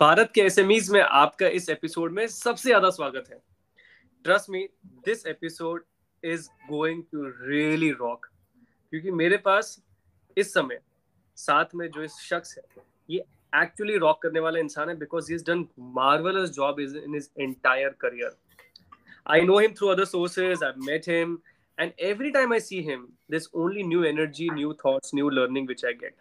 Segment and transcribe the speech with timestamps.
[0.00, 3.38] भारत के एसएमईज में आपका इस एपिसोड में सबसे ज़्यादा स्वागत है।
[4.24, 4.58] Trust me
[5.04, 5.84] this episode
[6.22, 8.26] is going to really rock
[8.92, 9.80] क्योंकि मेरे पास
[10.36, 10.78] इस समय,
[11.38, 13.24] साथ में जो इस शख्स है, ये
[13.54, 15.66] एक्चुअली रॉक करने वाला इंसान है because he is done
[15.96, 18.36] marvellous job is in his entire career
[19.26, 21.38] I know him through other sources I met him
[21.78, 25.84] and every time I see him this only new energy new thoughts new learning which
[25.84, 26.14] I get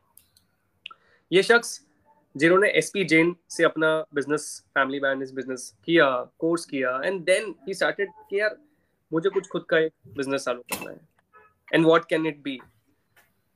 [1.32, 1.80] ये शख्स
[2.36, 6.08] जिन्होंने S P Jain से अपना business family man business किया
[6.40, 8.58] course किया and then he started यार,
[9.12, 11.00] मुझे कुछ खुद का एक बिज़नेस चालू करना है।
[11.74, 12.60] And what can it be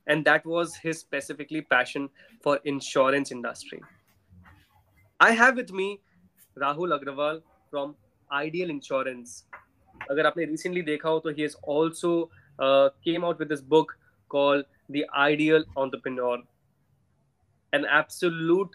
[0.06, 2.08] and that was his specifically passion
[2.44, 3.80] for insurance industry
[5.20, 5.92] I have with me
[6.56, 7.38] Rahul Agarwal
[7.72, 7.94] from
[8.30, 9.44] ideal insurance
[10.10, 13.92] अगर आपने रिसेंटली देखा हो तो he has also came out with this book
[14.30, 16.00] call the ideal on the
[17.72, 18.74] an absolute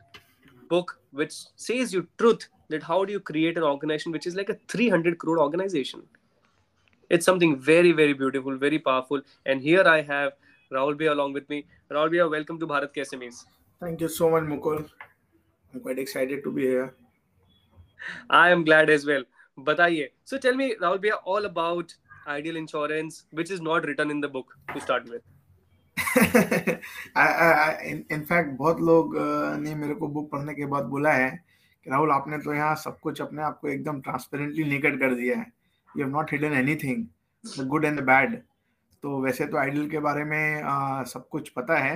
[0.69, 4.49] book which says you truth that how do you create an organization which is like
[4.49, 6.03] a 300 crore organization?
[7.09, 9.21] It's something very very beautiful very powerful.
[9.45, 10.33] And here i have
[10.71, 11.65] rahul bhai along with me.
[11.91, 13.45] Rahul bhai welcome to bharat KSMEs.
[13.79, 14.89] thank you so much mukul.
[15.73, 16.95] I'm quite excited to be here.
[18.29, 19.23] I am glad as well.
[19.59, 20.09] Bataiye.
[20.23, 21.95] So tell me rahul bhai all about
[22.27, 25.34] ideal insurance which is not written in the book to start with
[28.11, 29.15] in fact बहुत लोग
[29.61, 31.29] ने मेरे को book पढ़ने के बाद बोला है
[31.83, 35.37] कि राहुल आपने तो यहाँ सब कुछ अपने आप को एकदम ट्रांसपेरेंटली निकट कर दिया
[35.37, 35.45] है।
[35.97, 37.05] You have not hidden anything
[37.59, 38.41] the good and the bad
[39.03, 41.95] तो वैसे तो आइडल के बारे में आ, सब कुछ पता है।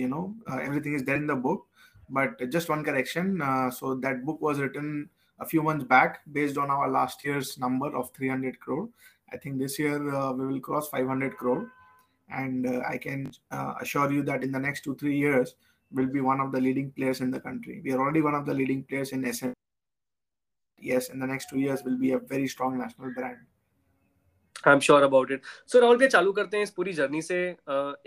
[0.00, 1.66] You know everything is there in the book
[2.12, 3.38] but just one correction
[3.72, 5.08] so that book was written
[5.40, 8.88] a few months back based on our last year's number of 300 crore.
[9.32, 11.70] I think this year uh, we will cross 500 crore.
[12.29, 15.55] and uh, i can uh, assure you that in the next two three years
[15.91, 18.45] will be one of the leading players in the country we are already one of
[18.45, 19.53] the leading players in sm
[20.81, 23.47] yes in the next two years will be a very strong national brand
[24.67, 25.41] I am sure about it
[25.71, 27.35] so Rahul भैया चालू करते हैं इस पूरी journey से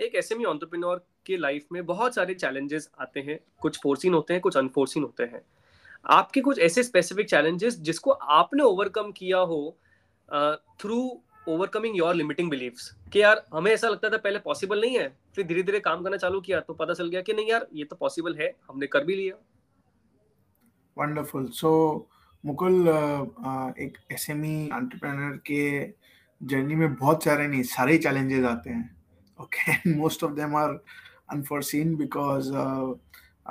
[0.07, 4.41] एक SME entrepreneur की life में बहुत सारे चैलेंजेस आते हैं कुछ फोर्सिन होते हैं
[4.43, 5.43] कुछ अनफोर्सिन होते हैं
[6.11, 9.61] आपके कुछ ऐसे स्पेसिफिक चैलेंजेस जिसको आपने ओवरकम किया हो
[10.81, 11.01] through
[11.48, 15.46] overcoming your limiting believes कि यार, हमें ऐसा लगता था पहले पॉसिबल नहीं है, फिर
[15.48, 17.96] धीरे धीरे काम करना चालू किया तो पता चल गया कि नहीं यार, ये तो
[17.96, 19.36] पॉसिबल है, हमने कर भी लिया।
[20.98, 22.10] वंडरफुल सो
[22.44, 22.88] मुकुल
[23.80, 25.66] एक एसएमई एंटरप्रेन्योर के
[26.42, 28.96] जर्नी में बहुत सारे नहीं, सारे चैलेंजेस आते हैं।
[29.40, 30.70] Okay most of them are
[31.32, 32.52] unforeseen because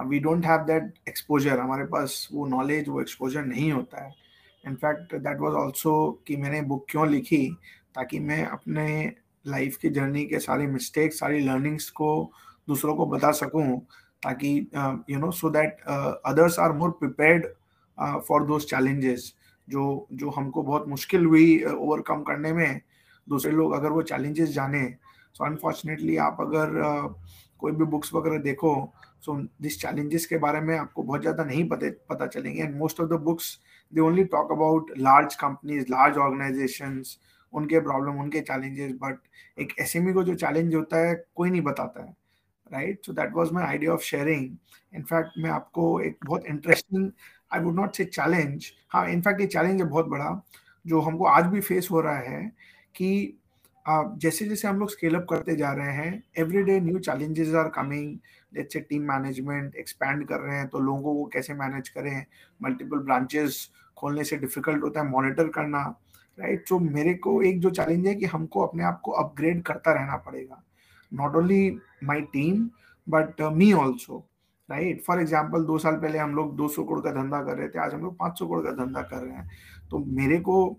[0.08, 4.14] we don't have that exposure हमारे पास वो नॉलेज वो एक्सपोजर नहीं होता है।
[4.64, 5.94] इनफैक्ट दैट वाज आल्सो
[6.26, 7.46] कि मैंने बुक क्यों लिखी
[7.96, 9.12] ताकि मैं अपने
[9.46, 12.10] लाइफ की जर्नी के सारे मिस्टेक्स सारी लर्निंग्स को
[12.68, 13.78] दूसरों को बता सकूँ
[14.22, 14.50] ताकि
[15.10, 15.80] you know so that
[16.26, 17.46] others are more prepared
[18.28, 19.32] for those challenges
[19.68, 22.80] जो जो हमको बहुत मुश्किल हुई ओवरकम uh, करने में।
[23.28, 24.82] दूसरे लोग अगर वो चैलेंजेस जाने
[25.34, 27.14] सो so अनफॉर्चुनेटली आप अगर uh,
[27.58, 28.72] कोई भी बुक्स वगैरह देखो
[29.20, 33.00] सो दिस चैलेंजेस के बारे में आपको बहुत ज़्यादा नहीं पता पता चलेंगे। And most
[33.00, 33.58] of the books
[33.92, 37.18] they only talk about large companies large organisations
[37.56, 39.18] उनके प्रॉब्लम उनके चैलेंजेस बट
[39.60, 42.14] एक एसएमई को जो चैलेंज होता है, कोई नहीं बताता है
[42.72, 44.56] right so that was my idea of sharing
[44.94, 47.10] in fact मैं आपको एक बहुत interesting
[47.52, 50.42] I would not say challenge हाँ इनफैक्ट ये चैलेंज है बहुत बड़ा,
[50.86, 52.52] जो हमको आज भी फेस हो रहा है
[52.94, 53.38] कि
[53.88, 57.68] जैसे जैसे हम लोग स्केल अप करते जा रहे हैं every day new challenges are
[57.68, 58.18] coming
[58.54, 62.24] let's say team management expand कर रहे हैं तो लोगों को कैसे मैनेज करें?
[62.62, 65.84] मल्टीपल ब्रांचेस खोलने से डिफ़िकल्ट होता है मॉनिटर करना
[66.38, 66.64] राइट?
[66.68, 70.16] तो मेरे को एक जो चैलेंज है कि हमको अपने आप को अपग्रेड करता रहना
[70.18, 70.62] पड़ेगा।
[71.12, 72.68] Not only my team
[73.06, 74.24] but me also
[74.68, 77.78] right for example दो साल पहले हम लोग 200 करोड़ का धंधा कर रहे थे,
[77.78, 79.48] आज हम लोग 500 करोड़ का धंधा कर रहे हैं।
[79.90, 80.78] तो मेरे को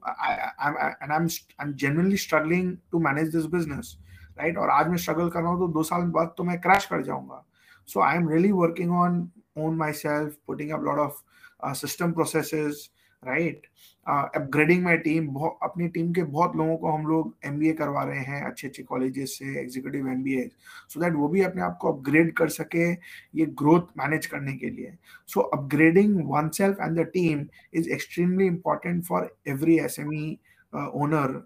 [1.61, 3.97] genuinely struggling to manage this business
[4.39, 6.85] right और आज मैं स्ट्रगल कर रहा हूँ तो दो साल बाद तो मैं क्रैश
[6.85, 7.43] कर जाऊँगा।
[7.87, 12.89] So I am really working on own myself putting up lot of system processes
[13.23, 13.67] right
[14.07, 15.27] upgrading my team
[15.63, 19.37] अपनी टीम के बहुत लोगों को हम लोग एमबीए करवा रहे हैं अच्छे अच्छे कॉलेजेस
[19.39, 20.37] से executive M B
[20.89, 22.89] so that वो भी अपने आप को अपग्रेड कर सके
[23.39, 24.93] ये ग्रोथ मैनेज करने के लिए।
[25.29, 26.19] So upgrading
[26.57, 30.37] oneself and the team is extremely important for every S M E
[30.73, 31.41] owner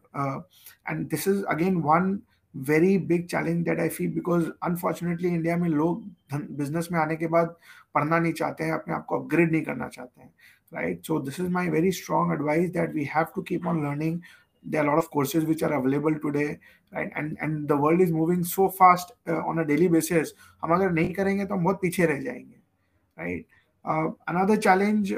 [0.87, 2.19] and this is again one
[2.55, 6.03] very big challenge that I feel because unfortunately India में लोग
[6.33, 7.55] business में आने के बाद
[7.95, 10.33] पढ़ना नहीं चाहते हैं, अपने आप को अपग्रेड नहीं करना चाहते हैं।
[10.70, 14.22] right so this is my very strong advice that we have to keep on learning
[14.62, 16.58] there are a lot of courses which are available today
[16.93, 20.32] right and and the world is moving so fast uh, on a daily basis
[20.62, 22.56] हम अगर नहीं करेंगे तो हम बहुत पीछे रह जाएंगे
[23.19, 23.46] right
[23.84, 25.12] uh, another challenge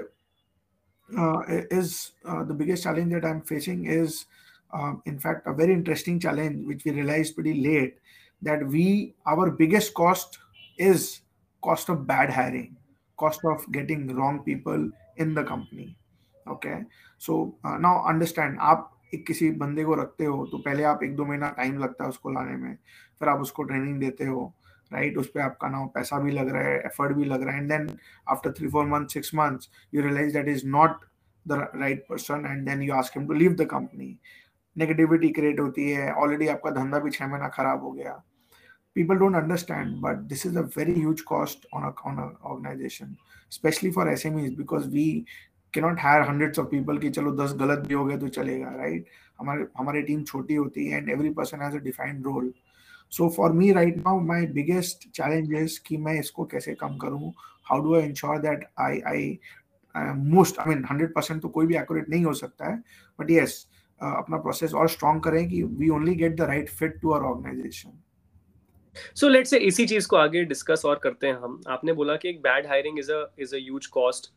[1.17, 1.41] uh,
[1.71, 4.27] is uh, the biggest challenge that i'm facing is
[4.73, 7.97] um, in fact a very interesting challenge which we realized pretty late
[8.43, 10.39] that we our biggest cost
[10.79, 11.21] is
[11.63, 12.77] cost of bad hiring
[13.17, 15.98] cost of getting wrong people the company
[16.48, 16.86] okay?
[17.18, 21.16] So uh, now understand आप एक किसी बंदे को रखते हो तो पहले आप एक
[21.16, 22.78] दो महीना टाइम लगता है उसको लाने में
[23.20, 24.54] फिर आप उसको ट्रेनिंग देते हो
[24.94, 25.20] राइट right?
[25.20, 27.72] उस पर आपका ना पैसा भी लग रहा है एफर्ट भी लग रहा है and
[27.72, 27.98] then
[28.30, 30.92] after three four month six months you realise that is not
[31.48, 34.20] the right person and then you ask him to leave the company
[34.78, 38.24] negativity create होती है ऑलरेडी आपका धंधा भी छह महीना खराब हो गया।
[38.96, 41.94] People don't understand but this is a very huge cost on a
[42.46, 43.16] on
[43.62, 45.26] an organization especially for smes because we
[45.74, 49.06] cannot hire hundreds of people कि चलो दस गलत भी हो गए तो चलेगा राइट
[49.40, 52.54] हमारे हमारी टीम छोटी होती है and every person has a defined role
[53.10, 57.34] so for me right now my biggest challenge कि मैं इसको कैसे कम करूँ?
[57.66, 59.40] How do I ensure that I I
[60.16, 62.84] most I mean hundred percent तो कोई भी एक्यूरेट नहीं हो सकता है
[63.20, 66.70] बट येस yes, uh, अपना प्रोसेस और स्ट्रॉन्ग करें कि we only get the right
[66.70, 67.90] fit to our organisation
[69.16, 72.30] so let's say इसी चीज़ को आगे डिस्कस और करते हैं हम। आपने बोला कि
[72.30, 74.32] एक bad hiring is a is a huge cost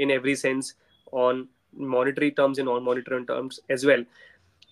[0.00, 0.74] in every sense
[1.14, 1.46] on
[1.96, 4.06] monetary terms in non monetary terms as well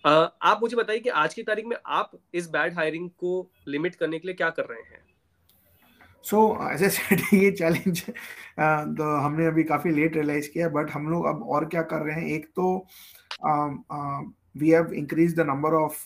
[0.04, 4.18] आप मुझे बताइए कि आज की तारीख में आप इस बैड हायरिंग को लिमिट करने
[4.18, 5.04] के लिए क्या कर रहे हैं?
[6.24, 6.38] सो
[6.70, 8.12] ऐसे सेट ये चैलेंज uh,
[8.98, 12.20] तो हमने अभी काफ़ी लेट रियलाइज़ किया बट हम लोग अब और क्या कर रहे
[12.20, 12.26] हैं?
[12.28, 12.86] एक तो
[14.58, 16.04] we have increase the number of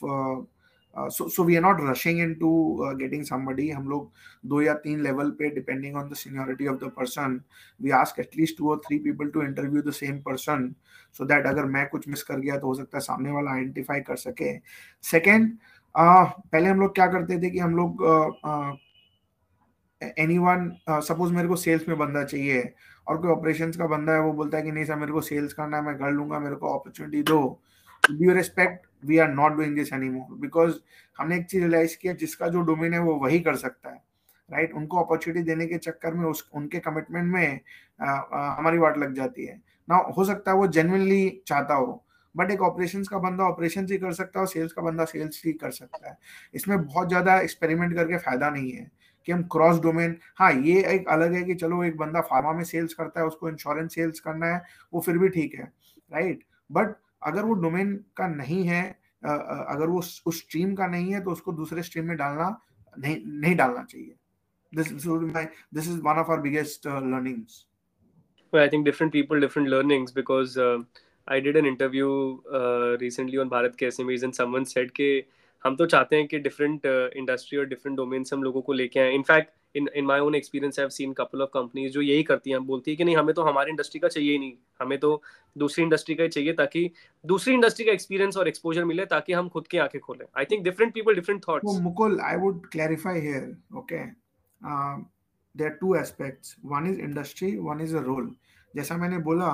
[0.97, 2.51] so so we are not rushing in to
[2.99, 4.11] getting somebody हम लोग
[4.47, 7.41] दो या तीन लेवल पे depending on the seniority of the person
[7.81, 10.75] we ask at least two और three people to interview the same person
[11.19, 14.01] so that अगर मैं कुछ मिस कर गया तो हो सकता है सामने वाला आइडेंटिफाई
[14.01, 14.57] कर सके।
[15.05, 15.51] सेकेंड
[15.95, 18.05] uh, पहले हम लोग क्या करते थे कि हम लोग
[20.03, 22.63] एनी वन सपोज़ मेरे को सेल्स में बंदा चाहिए
[23.07, 25.53] और कोई ऑपरेशंस का बंदा है वो बोलता है कि नहीं सर मेरे को सेल्स
[25.53, 27.61] करना है मैं कर लूँगा मेरे को अपॉर्चुनिटी दो।
[28.11, 30.75] Due respect we are not doing this any more because
[31.17, 34.02] हमने एक चीज़ रियलाइज़ किया जिसका जो डोमेन है वो वही कर सकता है
[34.49, 34.81] राइट right?
[34.81, 37.61] उनको अपॉर्चुनिटी देने के चक्कर में उस उनके कमिटमेंट में
[38.00, 42.05] आ, आ, हमारी वाट लग जाती है। ना हो सकता है वो जेनवनली चाहता हो
[42.35, 45.43] बट एक ऑपरेशंस का बंदा ऑपरेशन ही कर सकता है और सेल्स का बंदा सेल्स
[45.46, 46.17] ही कर सकता है।
[46.55, 48.91] इसमें बहुत ज़्यादा एक्सपेरिमेंट करके फ़ायदा नहीं है
[49.29, 52.64] कि हम क्रॉस डोमेन हाँ ये एक अलग है कि चलो एक बंदा फार्मा में
[52.64, 54.62] सेल्स करता है उसको इंश्योरेंस सेल्स करना है
[54.93, 55.64] वो फिर भी ठीक है
[56.11, 58.82] राइट बट अगर वो डोमेन का नहीं है
[59.25, 62.61] अगर वो उस स्ट्रीम का नहीं है तो उसको दूसरे स्ट्रीम में डालना
[62.99, 64.14] नहीं नहीं डालना चाहिए
[64.72, 64.88] this
[65.72, 67.67] this is one of our biggest uh, learnings
[68.52, 70.78] well i think different people different learnings because uh,
[71.28, 75.11] i did an interview uh, recently on bharat ke smes and someone said ke
[75.64, 76.87] हम तो चाहते हैं कि different
[77.17, 80.20] industry uh, और different domain से हम लोगों को लेके आए in fact in in my
[80.20, 83.05] own experience I have seen couple of companies जो यही करती हैं बोलती है कि
[83.05, 85.20] नहीं हमें तो हमारी इंडस्ट्री का चाहिए ही नहीं हमें तो
[85.56, 86.90] दूसरी इंडस्ट्री का ही चाहिए ताकि
[87.25, 90.64] दूसरी इंडस्ट्री का एक्सपीरियंस और एक्सपोजर मिले ताकि हम खुद की आँखें खोलें। I think
[90.64, 94.05] different people different thoughts Mukul I would clarify here okay
[95.55, 98.31] there two aspects one is industry one is a role
[98.75, 99.49] जैसा मैंने बोला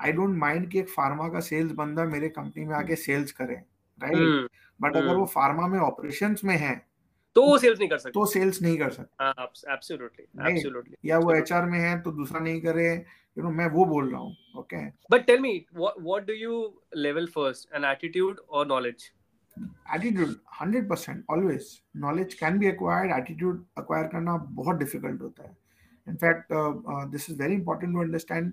[0.00, 3.54] आई डोंट माइंड कि एक फार्मा का सेल्स बंदा मेरे कंपनी में आके सेल्स करे
[3.98, 4.48] राइट
[4.80, 6.89] बट अगर वो फार्मा में ऑपरेशंस में है
[7.36, 11.34] तो वो सेल्स नहीं कर सकते। तो सेल्स नहीं कर सकते। एब्सोल्युटली एब्सोल्युटली या वो
[11.34, 14.84] एचआर में है तो दूसरा नहीं करे यू नो मैं वो बोल रहा हूँ okay
[15.12, 16.58] but tell me what do you
[16.96, 19.10] level first an attitude और knowledge
[19.94, 21.66] attitude 100% always
[22.02, 25.56] knowledge can be acquired attitude acquire करना बहुत डिफ़िकल्ट होता है।
[26.06, 26.52] In fact
[27.10, 28.52] this is very important to understand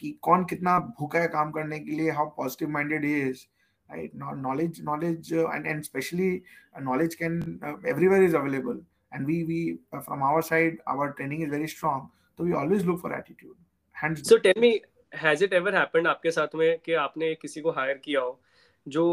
[0.00, 3.44] कि कौन कितना भूखा है काम करने के लिए how positive minded is
[3.89, 6.43] right knowledge knowledge uh, and, and especially
[6.75, 8.79] uh, knowledge can uh, everywhere is available
[9.11, 12.85] and we we uh, from our side our training is very strong so we always
[12.85, 13.55] look for attitude
[13.93, 14.81] hands so tell me
[15.11, 18.39] has it ever happened आपके साथ में कि आपने किसी को higher किया हो
[18.87, 19.03] जो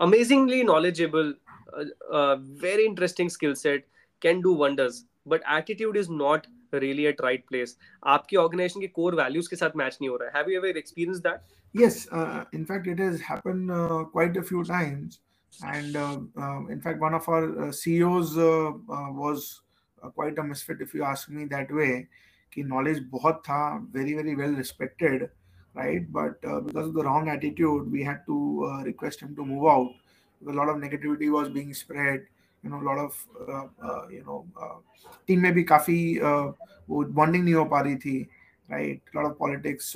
[0.00, 1.34] amazingly knowledgeable
[2.62, 3.86] very interesting skill set
[4.22, 7.74] can do wonders but attitude is not really at right place
[8.14, 10.78] आपकी ऑर्गेनाइजेशन के कोर वैल्यूज के साथ मैच नहीं हो रहा है have you ever
[10.78, 11.40] experience that
[11.73, 15.19] Yes, uh, in fact, it has happened uh, quite a few times.
[15.65, 19.61] And uh, uh in fact, one of our uh, CEOs uh, was
[20.15, 22.07] quite a misfit, if you ask me that way.
[22.51, 25.29] Ki knowledge बहुत था, very very well respected,
[25.73, 26.11] right?
[26.11, 29.91] But because of the wrong attitude, we had to request him to move out.
[30.47, 32.25] A lot of negativity was being spread.
[32.63, 33.27] You know, a lot of
[34.11, 34.45] you know,
[35.27, 36.19] team में भी काफ़ी
[36.89, 38.27] वो bonding नहीं हो पा रही थी,
[38.69, 39.01] right?
[39.13, 39.95] A lot of politics.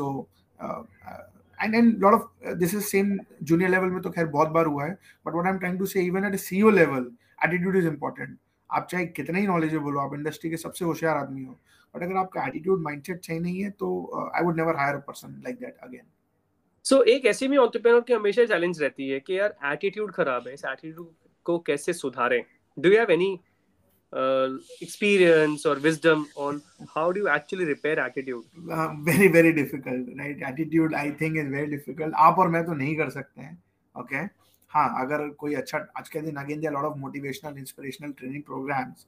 [1.65, 4.85] And and lot of this is same junior level में तो खैर बहुत बार हुआ
[4.85, 7.11] है but what I am trying to say even at CEO level
[7.45, 8.37] attitude is important
[8.69, 11.59] आप चाहे कितने ही नॉलेजेबल हो, आप इंडस्ट्री के सबसे होशियार आदमी हो
[11.93, 13.89] बट अगर आपका एटीट्यूड माइंडसेट सही नहीं है तो
[14.35, 16.01] I would never hire a person like that again
[16.85, 20.53] so एक ऐसी भी एंटरप्रेन्योर की हमेशा चैलेंज रहती है कि यार एटीट्यूड खराब है,
[20.53, 21.07] इस एटीट्यूड
[21.45, 22.43] को कैसे सुधारें?
[22.77, 23.39] Do you have any
[24.81, 26.61] experience or wisdom on
[26.95, 28.43] how do you actually repair attitude?
[28.71, 30.41] Uh, very very difficult right?
[30.41, 32.13] Attitude i think is very difficult.
[32.15, 33.63] आप और मैं तो नहीं कर सकते हैं
[33.99, 34.29] ओके okay?
[34.69, 39.07] हाँ अगर कोई अच्छा आज के दिन again lot of motivational inspirational training programmes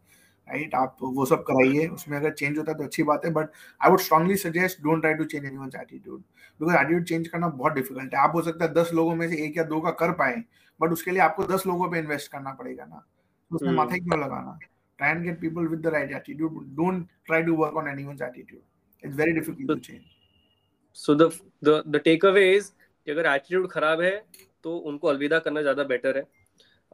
[0.49, 3.47] right आप वो सब कराइए उसमें अगर चेंज होता है तो अच्छी बात है but
[3.83, 6.19] I would strongly suggest don't try to change anyone's attitude
[6.61, 9.45] because attitude change करना बहुत डिफ़िकल्ट है। आप हो सकता है दस लोगों में से
[9.45, 10.43] एक या दो का कर पाए
[10.81, 13.05] बट उसके लिए आपको दस लोगों पे इन्वेस्ट करना पड़ेगा ना।
[13.51, 13.77] उसमें hmm.
[13.77, 14.59] माथा क्यों लगाना?
[14.99, 18.61] And get people with the right attitude don't try to work on anyone's attitude
[19.03, 20.01] it's very difficult to change
[20.97, 21.31] so the
[21.63, 22.71] the the takeaway is
[23.07, 24.15] कि अगर एटीट्यूड खराब है
[24.63, 26.23] तो उनको अलविदा करना ज़्यादा बेटर है।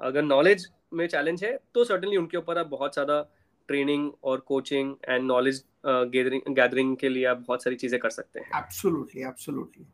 [0.02, 3.22] अगर नॉलेज में चैलेंज है तो सर्टनली उनके ऊपर आप बहुत ज़्यादा
[3.70, 8.40] ट्रेनिंग और coaching and knowledge gathering gathering के लिए आप बहुत सारी चीज़ें कर सकते
[8.40, 9.86] हैं। Absolutely absolutely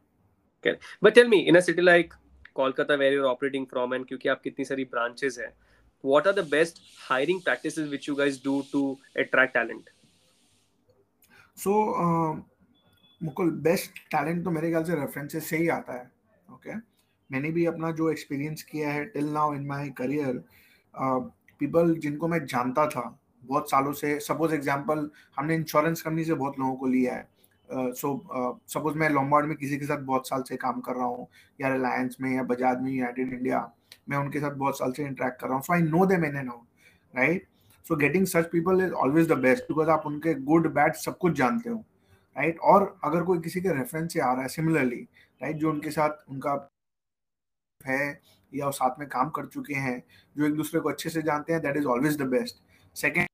[1.04, 2.14] but tell me in a city like
[2.56, 5.54] Kolkata where you're operating from and क्योंकि आप कितनी सारी ब्रांचेस हैं
[6.04, 9.90] what are the best hiring practices which you guys do to attract talent
[11.58, 12.36] so uh,
[13.22, 16.12] Mukul best talent तो मेरे ख्याल से references से ही आता है
[16.50, 16.82] ओके okay?
[17.30, 20.44] मैंने भी अपना जो एक्सपीरियंस किया है till now in my career
[21.60, 23.04] people जिनको मैं जानता था
[23.44, 28.14] बहुत सालों से सपोज़ एग्जांपल हमने इंश्योरेंस कंपनी से बहुत लोगों को लिया है सो
[28.70, 31.28] सपोज़ मैं लॉम्बार्ड में किसी के साथ बहुत साल से काम कर रहा हूँ
[31.62, 33.60] या रिलायंस में या बजाज में यूनाइटेड इंडिया
[34.10, 36.36] मैं उनके साथ बहुत साल से इंटरेक्ट कर रहा हूँ so I know them in
[36.38, 37.48] and out right
[37.86, 41.34] so getting such people is always the best because आप उनके गुड बैड सब कुछ
[41.38, 41.78] जानते हो
[42.36, 42.66] राइट right?
[42.66, 45.62] और अगर कोई किसी के रेफरेंस से आ रहा है सिमिलरली राइट right?
[45.62, 46.54] जो उनके साथ उनका
[47.82, 48.22] है
[48.54, 50.04] या वो साथ में काम कर चुके हैं
[50.36, 52.62] जो एक दूसरे को अच्छे से जानते हैं that is always the best
[52.96, 53.28] second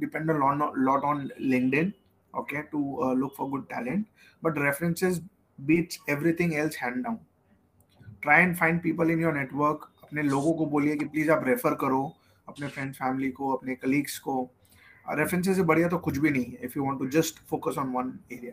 [0.00, 1.92] depend lot, lot on linkedin
[2.34, 4.06] okay to uh, look for good talent
[4.42, 5.20] but references
[5.58, 6.76] beats everything else
[8.22, 11.74] try and find people in your network अपने लोगों को बोलिए कि प्लीज़ आप refer
[11.74, 12.02] करो
[12.48, 14.42] अपने friend family को अपने कलीग्स को।
[15.06, 17.78] uh, रेफरेंसेज से बढ़िया तो कुछ भी नहीं है if you want to just focus
[17.78, 18.52] on one area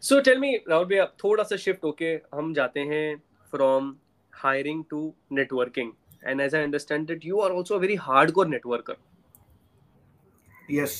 [0.00, 3.16] so tell me Rahul भैया थोड़ा सा शिफ्ट होके हम जाते हैं
[3.52, 3.94] from
[4.32, 5.92] hiring to networking
[6.24, 8.96] and as I understand that you are also a very hardcore networker
[10.70, 10.94] yes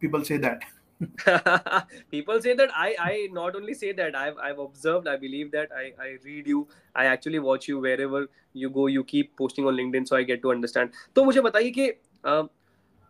[0.00, 0.64] people say that
[2.11, 5.69] people say that I, I not only say that I've, I've observed I believe that
[5.75, 9.75] I, I read you I actually watch you wherever you go you keep posting on
[9.75, 11.91] LinkedIn so I get to understand तो मुझे बताइए कि
[12.23, 12.47] uh,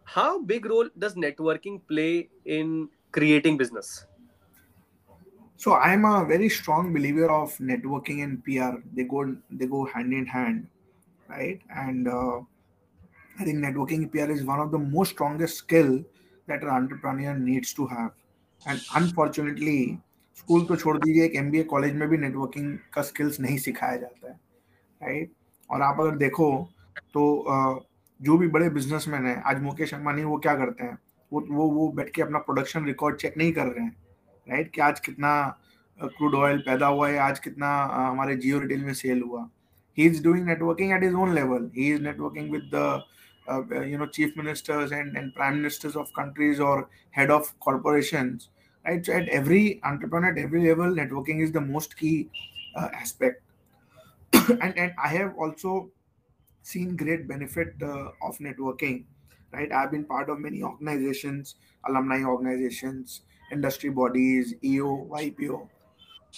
[0.06, 4.06] how big role does networking play in creating business
[5.58, 10.14] so i'm a very strong believer of networking and pr they go they go hand
[10.14, 10.68] in hand
[11.30, 12.40] right and uh,
[13.40, 16.04] i think networking pr is one of the most strongest skill
[16.51, 18.15] that an entrepreneur needs to have.
[18.67, 19.81] And unfortunately
[20.37, 24.29] school तो छोड़ दीजिए, एक MBA college में भी networking का skills नहीं सिखाया जाता
[24.29, 24.35] है
[25.01, 25.33] राइट
[25.71, 26.47] और आप अगर देखो
[27.15, 27.23] तो
[28.21, 30.99] जो भी बड़े बिजनेसमैन हैं, आज मुकेश अंबानी, वो क्या करते हैं?
[31.33, 33.97] वो वो वो बैठ के अपना प्रोडक्शन रिकॉर्ड चेक नहीं कर रहे हैं
[34.47, 35.33] राइट कि आज कितना
[35.99, 39.49] क्रूड ऑयल पैदा हुआ है, आज कितना हमारे जियो रिटेल में सेल हुआ।
[39.99, 43.03] He is doing networking at his own level he is networking with the
[43.71, 48.49] you know chief ministers and, and prime ministers of countries or head of corporations
[48.87, 49.05] right?
[49.05, 52.31] So at every entrepreneur at every level networking is the most key
[52.77, 53.43] uh, aspect.
[54.49, 55.91] And and i have also
[56.63, 59.05] seen great benefit uh, of networking
[59.53, 59.73] right?
[59.73, 61.57] I've been part of many organizations
[61.89, 65.69] alumni organizations industry bodies, EO, YPO.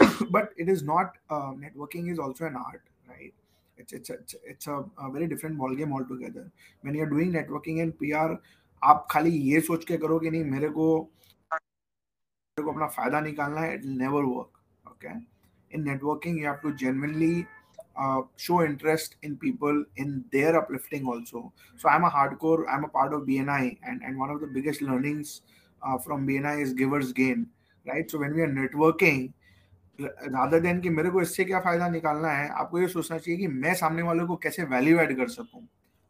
[0.30, 2.82] but it is not uh, networking is also an art,
[3.82, 3.92] right?
[3.92, 6.50] It's it's it's a, a very different ball game altogether.
[6.82, 8.36] When you're doing networking and PR,
[8.84, 10.86] आप खाली ये सोच के करो कि नहीं मेरे को
[11.52, 14.58] मेरे को अपना फ़ायदा निकालना है it never work
[14.90, 15.12] okay
[15.74, 17.46] in networking you have to genuinely
[18.02, 22.88] uh, show interest in people in their uplifting also so i'm a hardcore i'm a
[22.88, 25.42] part of bni and, and one of the biggest learnings
[25.82, 27.48] uh, from BNI is giver's gain,
[27.86, 28.10] right?
[28.10, 29.32] So when we are networking,
[29.98, 33.46] rather than कि मेरे को इससे क्या फ़ायदा निकालना है, आपको ये सोचना चाहिए कि
[33.48, 35.66] मैं सामने वाले को कैसे वैल्यू ऐड कर सकूँ।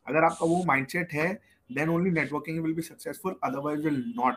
[0.07, 1.33] अगर आपका वो माइंडसेट है
[1.71, 4.35] then only networking will be successful otherwise will not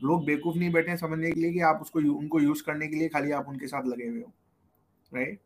[0.00, 3.08] लोग बेवकूफ़ नहीं बैठे समझने के लिए कि आप उसको उनको यूज़ करने के लिए
[3.08, 4.32] खाली आप उनके साथ लगे हुए हो।
[5.12, 5.40] Right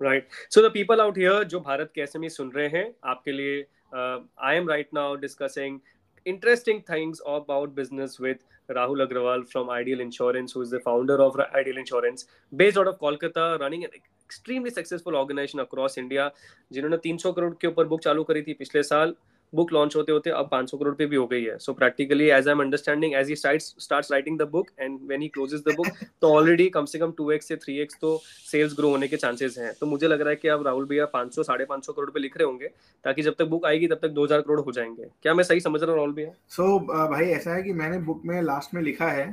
[0.00, 3.60] right so the people out here जो भारत के एसएमई सुन रहे हैं, आपके लिए
[3.94, 5.78] I am right now discussing
[6.25, 8.37] interesting things about business with
[8.69, 12.99] Rahul Agrawal from Ideal Insurance, who is the founder of Ideal Insurance, based out of
[12.99, 13.91] Kolkata, running an
[14.25, 16.31] extremely successful organization across India,
[16.71, 19.15] जिन्होंने 300 करोड़ के ऊपर book चालू करी थी पिछले साल
[19.54, 22.48] book launch होते होते अब 500 करोड़ पे भी हो गई है। So practically as
[22.48, 25.74] I am understanding as he starts starts writing the book and when he closes the
[25.76, 25.86] book
[26.22, 28.16] तो ऑलरेडी कम से कम 2x से 3x तो
[28.50, 31.06] सेल्स ग्रो होने के चांसेस हैं। तो मुझे लग रहा है कि अब राहुल भैया
[31.14, 32.68] 500 साढ़े पाँच करोड़ पे लिख रहे होंगे
[33.04, 35.80] ताकि जब तक बुक आएगी तब तक 2000 करोड़ हो जाएँगे। क्या मैं सही समझ
[35.82, 36.30] रहा हूँ राहुल भैया?
[36.48, 39.26] सो so, भाई ऐसा है कि मैंने बुक में लास्ट में लिखा है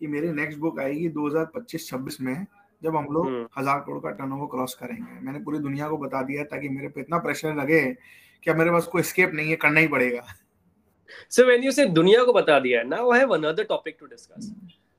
[0.00, 2.46] कि मेरी नेक्स्ट बुक आएगी 2025-26 में
[2.82, 6.22] जब हम लोग हम्म। हज़ार करोड़ का टर्नओवर क्रॉस करेंगे। मैंने पूरी दुनिया को बता
[6.22, 7.80] दिया ताकि मेरे पे इतना प्रेशर लगे
[8.44, 10.26] कि मेरे पास कोई स्केप नहीं है करना ही पड़ेगा
[11.30, 14.52] सो व्हेन यू से दुनिया को बता दिया now I have another topic to discuss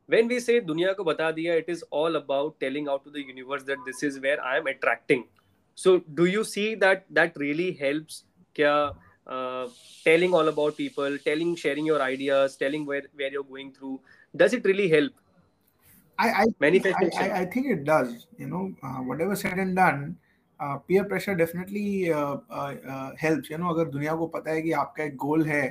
[0.09, 3.23] when we say दुनिया को बता दिया it is all about telling out to the
[3.27, 5.23] universe that this is where I am attracting
[5.77, 8.23] so do you see that that really helps
[8.55, 8.75] क्या
[9.27, 9.67] uh,
[10.05, 13.99] telling all about people telling sharing your ideas telling where where you're going through
[14.33, 15.11] does it really help
[16.19, 18.27] I I, I, I, think it does.
[18.37, 20.15] You know, uh, whatever said and done,
[20.87, 21.85] peer pressure definitely
[23.23, 25.65] help you know अगर दुनिया को पता है कि आपका एक goal है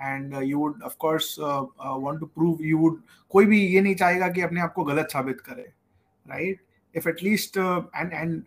[0.00, 3.00] and you would of course want to prove you would
[3.30, 5.62] कोई भी ये नहीं चाहेगा कि अपने आप को गलत साबित करे
[6.26, 6.60] right
[6.94, 8.42] if at least and and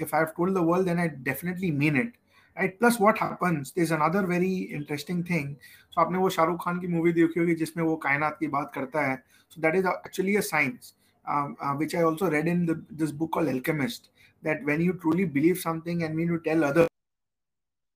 [0.00, 2.12] if I have told the world then I definitely mean it
[2.56, 5.54] right plus what happens is another very interesting thing
[5.90, 9.06] so आपने वो शाहरुख खान की मूवी देखी होगी जिसमें वो कायनात की बात करता
[9.06, 9.16] है.
[9.50, 10.94] So that is actually a science
[11.78, 14.10] which I also read in this book all alchemist
[14.44, 16.86] that when you truly believe something and when you tell other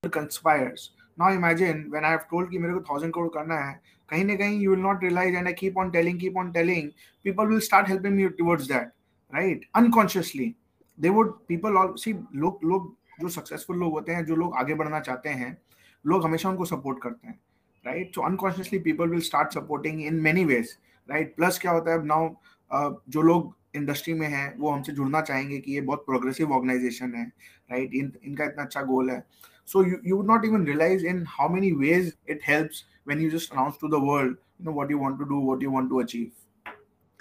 [0.03, 4.25] conspires now imagine when I have told कि मेरे को thousand crore करना है कहीं
[4.25, 6.93] ना कहीं you will not realize and I keep on telling keep on telling
[7.25, 8.93] people will start helping me towards that
[9.33, 10.55] right unconsciously
[10.99, 12.15] they would people all see
[12.45, 15.57] लोग लोग जो सक्सेसफुल लोग होते हैं जो लोग आगे बढ़ना चाहते हैं
[16.05, 17.39] लोग हमेशा उनको सपोर्ट करते हैं
[17.87, 20.77] right so unconsciously people will start supporting in many ways
[21.09, 25.21] right plus क्या होता है नाउ uh, जो लोग इंडस्ट्री में है वो हमसे जुड़ना
[25.21, 27.27] चाहेंगे कि ये बहुत प्रोग्रेसिव ऑर्गेनाइजेशन है
[27.71, 29.23] राइट इन, इनका इतना अच्छा गोल है।
[29.69, 33.53] So you would not even realize in how many ways it helps when you just
[33.53, 36.03] announce to the world you know what you want to do what you want to
[36.03, 36.31] achieve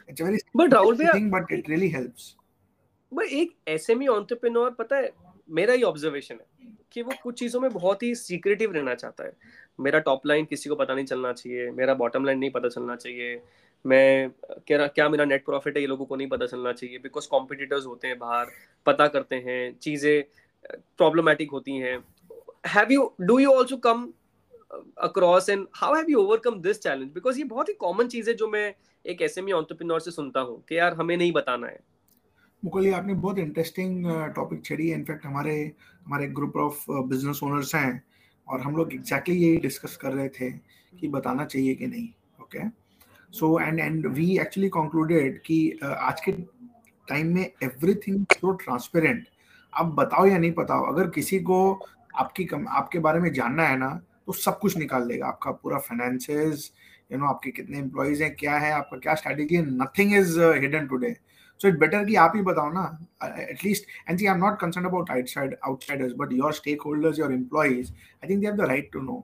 [0.09, 2.35] it's very but Rahul भैया but it really helps
[3.11, 5.11] भाई एक SME entrepreneur पता है
[5.49, 9.31] मेरा ये observation है कि वो कुछ चीज़ों में बहुत ही सीक्रेटिव रहना चाहता है।
[9.79, 12.95] मेरा टॉप लाइन किसी को पता नहीं चलना चाहिए मेरा बॉटम लाइन नहीं पता चलना
[12.95, 13.35] चाहिए।
[13.85, 14.29] मैं
[14.67, 17.85] क्या क्या मेरा नेट प्रॉफिट है ये लोगों को नहीं पता चलना चाहिए बिकॉज़ कॉम्पिटिटर्स
[17.85, 18.45] होते हैं बाहर,
[18.85, 20.23] पता करते हैं, चीज़ें
[20.97, 21.97] प्रॉब्लमेटिक होती हैं।
[22.67, 24.07] Have you do you also come
[24.99, 28.35] across and how have you overcome this challenge because ये बहुत ही कॉमन चीज़ है
[28.35, 28.73] जो मैं
[29.05, 31.79] एक एस एम ऑन्टरप्रिनोर से सुनता हूँ कि यार हमें नहीं बताना है।
[32.63, 35.55] मुकुल आपने बहुत इंटरेस्टिंग टॉपिक छेड़ी। है इनफैक्ट हमारे
[36.05, 38.03] हमारे ग्रुप ऑफ़ बिज़नेस ओनर्स हैं
[38.47, 40.51] और हम लोग एग्जैक्टली exactly यही डिस्कस कर रहे थे
[40.93, 42.07] कि बताना चाहिए कि नहीं
[42.41, 42.67] okay
[43.33, 46.31] so and and we actually concluded कि uh, आज के
[47.07, 49.27] टाइम में एवरीथिंग सो ट्रांसपेरेंट
[49.73, 51.59] आप बताओ या नहीं बताओ अगर किसी को
[52.19, 53.89] आपकी कम आपके बारे में जानना है ना
[54.27, 56.71] तो सब कुछ निकाल देगा आपका पूरा फाइनेंसेस
[57.11, 60.87] यू नो आपके कितने एम्प्लॉयज़ हैं क्या है आपका क्या स्ट्रेटेजी है nothing is hidden
[60.87, 61.15] today
[61.59, 62.81] So it's better कि आप ही बताओ ना
[63.27, 67.91] at least and see I'm not concerned about outside outsiders but your stakeholders your employees
[68.23, 69.17] I think they have the right to know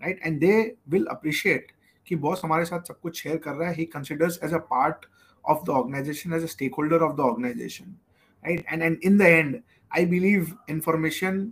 [0.00, 1.73] right and they will appreciate
[2.06, 5.06] कि boss हमारे साथ सब कुछ शेयर कर रहा है। He considers as a part
[5.44, 7.96] of the organization as a stakeholder of the organization
[8.44, 9.56] right and and in the end
[9.90, 11.50] I believe information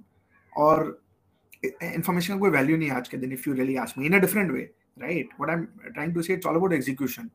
[0.52, 1.00] और
[1.64, 4.18] information का कोई वैल्यू नहीं आज के दिन if you really ask me in a
[4.18, 7.30] different way right what I am trying to say it's all about execution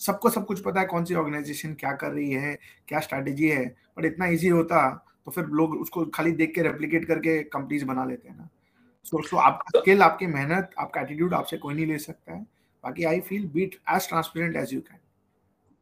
[0.00, 2.58] सबको सब कुछ पता है कौन सी ऑर्गेनाइजेशन क्या कर रही है
[2.88, 3.64] क्या स्ट्रेटेजी है
[3.98, 4.88] बट इतना इजी होता
[5.24, 8.48] तो फिर लोग उसको खाली देख के रेप्लिकेट करके कंपनीज़ बना लेते हैं ना।
[9.04, 12.32] सो so, so, आप स्किल तो आपकी मेहनत आपका एटीट्यूड आपसे कोई नहीं ले सकता
[12.32, 12.46] है।
[12.84, 14.98] बाकी I feel be as transparent as you can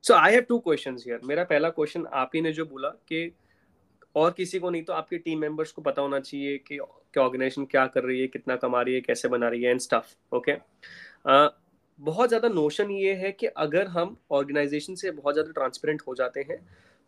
[0.05, 3.31] so I have two questions here मेरा पहला क्वेश्चन आप ही ने जो बोला कि
[4.17, 6.79] और किसी को नहीं तो आपके टीम मेंबर्स को पता होना चाहिए कि
[7.13, 9.81] क्या ऑर्गेनाइजेशन क्या कर रही है, कितना कमा रही है, कैसे बना रही है एंड
[9.81, 10.55] स्टफ़ ओके
[11.99, 16.41] बहुत ज़्यादा नोशन ये है कि अगर हम ऑर्गेनाइजेशन से बहुत ज़्यादा ट्रांसपेरेंट हो जाते
[16.51, 16.59] हैं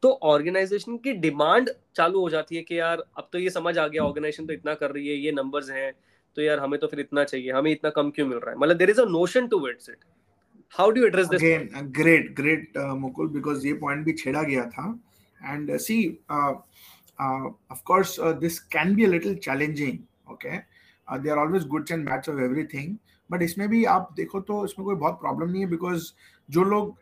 [0.02, 3.86] तो ऑर्गेनाइजेशन की डिमांड चालू हो जाती है कि यार, अब तो ये समझ आ
[3.88, 5.92] गया ऑर्गेनाइजेशन तो इतना कर रही है, ये नंबर्स हैं
[6.36, 8.56] तो यार हमें तो फिर इतना चाहिए, हमें इतना कम क्यों मिल रहा है?
[8.58, 10.04] मतलब there is a notion to it's it
[10.72, 14.98] how do address this again great great Mukul because ये पॉइंट भी छेड़ा गया था.
[15.40, 15.96] And see
[16.30, 19.98] of course this can be a little challenging
[20.32, 20.56] okay
[21.08, 22.96] they are always goods and bads of everything
[23.30, 26.10] but इसमें भी आप देखो तो इसमें कोई बहुत प्रॉब्लम नहीं है बिकॉज़
[26.48, 26.96] जो लोग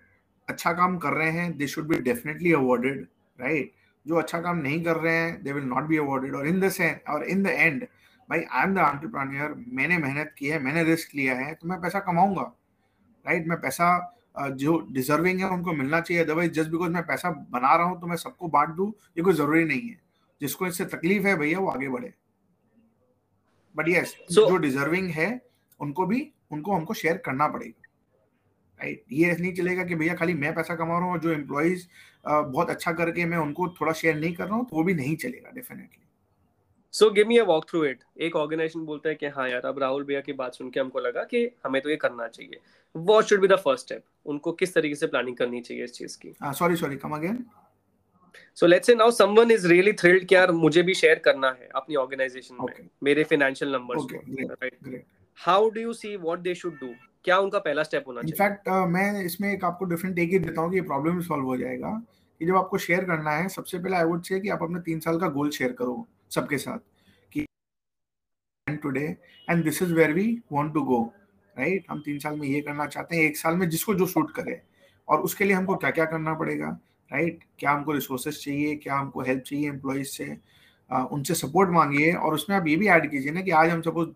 [0.49, 3.07] अच्छा काम कर रहे हैं they should be definitely awarded
[3.39, 3.73] right
[4.07, 6.71] जो अच्छा काम नहीं कर रहे हैं they will not be awarded और इन द
[7.09, 7.87] और इन द एंड
[8.31, 11.81] भाई आई एम द एंटरप्रेन्योर मैंने मेहनत की है मैंने रिस्क लिया है तो मैं
[11.81, 12.43] पैसा कमाऊँगा।
[13.25, 13.89] राइट मैं पैसा
[14.57, 18.07] जो डिजर्विंग है उनको मिलना चाहिए। अदरवाइज़ जस्ट बिकॉज़ मैं पैसा बना रहा हूँ तो
[18.07, 18.89] मैं सबको बांट दूँ
[19.19, 19.99] ये कोई ज़रूरी नहीं है।
[20.41, 22.13] जिसको इससे तकलीफ़ है भैया वो आगे बढ़े।
[23.77, 25.29] बट यस so, जो डिजर्विंग है
[25.81, 27.89] उनको भी उनको हमको शेयर करना पड़ेगा।
[28.81, 31.87] राइट ये नहीं चलेगा कि भैया खाली मैं पैसा कमा रहा हूँ और जो एम्प्लॉयज़
[32.27, 35.17] बहुत अच्छा करके मैं उनको थोड़ा शेयर नहीं कर रहा हूँ तो वो भी नहीं
[35.17, 36.05] चलेगा definitely
[36.93, 39.79] so give me a walk through it एक ऑर्गेनाइजेशन बोलता है कि हाँ यार अब
[39.79, 42.59] राहुल भैया की बात सुन के हमको लगा कि हमें तो ये करना चाहिए।
[42.95, 46.19] What should be the first step उनको किस तरीके से प्लानिंग करनी चाहिए इस चीज़
[46.19, 46.35] की?
[46.45, 47.45] Sorry sorry come again
[48.55, 51.69] so let's say now someone is really thrilled कि यार मुझे भी शेयर करना है
[51.75, 52.81] अपनी ऑर्गेनाइजेशन okay.
[52.81, 55.05] में मेरे फाइनेंशियल नंबर्स को right
[55.39, 56.93] how do you see what they should do
[57.25, 58.33] क्या उनका पहला स्टेप होना चाहिए?
[58.33, 61.57] इनफैक्ट uh, मैं इसमें एक आपको डिफरेंट टेक ही देता हूँ कि प्रॉब्लम सॉल्व हो
[61.57, 62.01] जाएगा।
[62.41, 65.01] कि जब आपको शेयर करना है सबसे पहले आई वुड से कि आप अपने तीन
[65.01, 66.79] साल का गोल शेयर करो। सबके साथ
[67.33, 67.47] कि
[68.69, 69.17] today
[69.51, 71.15] and this is where we want to go
[71.59, 74.31] right हम तीन साल में ये करना चाहते हैं एक साल में जिसको जो सूट
[74.31, 74.63] करे
[75.09, 76.79] और उसके लिए हमको क्या क्या करना पड़ेगा
[77.13, 77.49] राइट right?
[77.59, 80.39] क्या हमको रिसोर्सेज चाहिए क्या हमको हेल्प चाहिए एम्प्लॉयज़ से?
[80.91, 83.83] आ, उनसे सपोर्ट मांगिए और उसमें आप ये भी ऐड कीजिए ना कि आज हम
[83.83, 84.09] सपोज़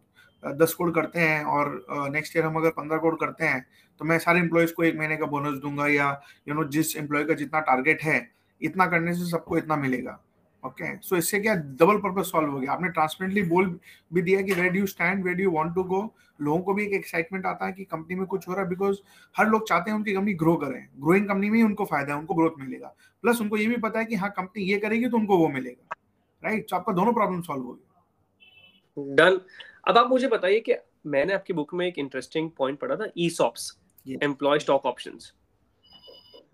[0.46, 3.66] दस करोड़ करते हैं और नेक्स्ट ईयर हम अगर पंद्रह करोड़ करते हैं
[3.98, 6.72] तो मैं सारे एम्प्लॉयज़ को एक महीने का बोनस दूँगा या यू you नो know,
[6.72, 8.31] जिस एम्प्लॉय का जितना टारगेट है
[8.62, 10.24] इतना करने से सबको इतना मिलेगा।
[10.64, 11.03] Okay okay?
[11.03, 12.72] सो so इससे क्या डबल पर्पज सॉल्व हो गया?
[12.72, 13.66] आपने ट्रांसपेरेंटली बोल
[14.12, 16.03] भी दिया कि where do stand where do want to go
[16.38, 18.96] लोगों को भी एक एक्साइटमेंट आता है कि कंपनी में कुछ हो रहा है बिकॉज़
[19.37, 22.18] हर लोग चाहते हैं उनकी कंपनी ग्रो करें। ग्रोइंग कंपनी में ही उनको फ़ायदा है
[22.20, 25.16] उनको ग्रोथ मिलेगा। प्लस उनको ये भी पता है कि हाँ कंपनी ये करेगी तो
[25.16, 25.96] उनको वो मिलेगा।
[26.42, 26.70] Right right?
[26.70, 29.40] तो आपका दोनों प्रॉब्लम सॉल्व हो गया डन
[29.88, 30.74] अब आप मुझे बताइए कि
[31.07, 33.72] मैंने आपकी बुक में एक इंटरेस्टिंग पॉइंट पढ़ा था ESOPs
[34.07, 35.18] employee stock option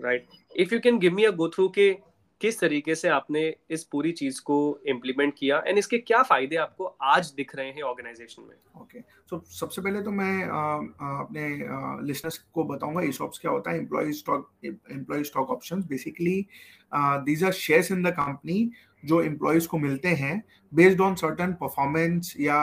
[0.01, 1.91] right if you can give me a go through के
[2.41, 6.85] किस तरीके से आपने इस पूरी चीज़ को इम्प्लीमेंट किया एंड इसके क्या फ़ायदे आपको
[7.07, 9.01] आज दिख रहे हैं ऑर्गेनाइजेशन में ओके.
[9.01, 11.49] सो सबसे पहले तो मैं अपने
[12.07, 16.47] लिसनर्स को बताऊँगा ईसॉप्स क्या होता है employee stock employee stock options basically
[17.25, 18.71] these are shares in the company
[19.05, 22.57] जो एम्प्लॉयज़ को मिलते हैं बेस्ड ऑन सर्टन परफॉर्मेंस या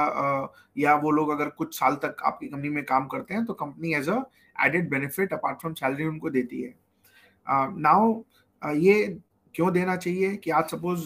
[0.78, 3.94] या वो लोग अगर कुछ साल तक आपकी कंपनी में काम करते हैं तो company
[3.96, 4.20] as a
[4.56, 6.74] added benefit apart from salary उनको देती है
[7.80, 8.22] नाउ
[8.62, 8.98] ये
[9.58, 11.06] क्यों देना चाहिए कि आज सपोज़